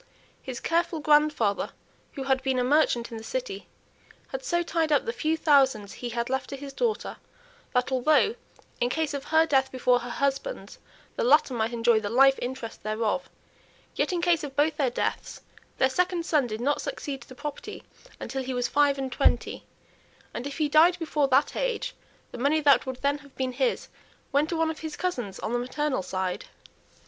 His 0.41 0.59
careful 0.59 0.99
grandfather, 0.99 1.73
who 2.13 2.23
had 2.23 2.41
been 2.41 2.57
a 2.57 2.63
merchant 2.63 3.11
in 3.11 3.17
the 3.19 3.23
city, 3.23 3.67
had 4.29 4.43
so 4.43 4.63
tied 4.63 4.91
up 4.91 5.05
the 5.05 5.13
few 5.13 5.37
thousands 5.37 5.93
he 5.93 6.09
had 6.09 6.27
left 6.27 6.49
to 6.49 6.55
his 6.55 6.73
daughter, 6.73 7.17
that 7.73 7.91
although, 7.91 8.33
in 8.79 8.89
case 8.89 9.13
of 9.13 9.25
her 9.25 9.45
death 9.45 9.71
before 9.71 9.99
her 9.99 10.09
husband's, 10.09 10.79
the 11.17 11.23
latter 11.23 11.53
might 11.53 11.71
enjoy 11.71 11.99
the 11.99 12.09
life 12.09 12.39
interest 12.41 12.81
thereof, 12.81 13.29
yet, 13.93 14.11
in 14.11 14.23
case 14.23 14.43
of 14.43 14.55
both 14.55 14.75
their 14.77 14.89
deaths, 14.89 15.41
their 15.77 15.87
second 15.87 16.25
son 16.25 16.47
did 16.47 16.61
not 16.61 16.81
succeed 16.81 17.21
to 17.21 17.29
the 17.29 17.35
property 17.35 17.83
until 18.19 18.41
he 18.41 18.55
was 18.55 18.67
five 18.67 18.97
and 18.97 19.11
twenty; 19.11 19.65
and 20.33 20.47
if 20.47 20.57
he 20.57 20.67
died 20.67 20.97
before 20.97 21.27
that 21.27 21.55
age, 21.55 21.93
the 22.31 22.39
money 22.39 22.59
that 22.59 22.87
would 22.87 23.03
then 23.03 23.19
have 23.19 23.35
been 23.35 23.51
his 23.51 23.87
went 24.31 24.49
to 24.49 24.57
one 24.57 24.71
of 24.71 24.79
his 24.79 24.97
cousins 24.97 25.37
on 25.41 25.53
the 25.53 25.59
maternal 25.59 26.01
side. 26.01 26.45